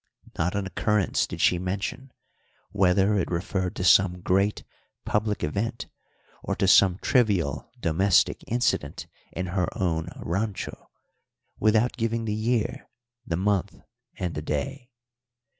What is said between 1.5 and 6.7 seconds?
mention, whether it referred to some great public event or to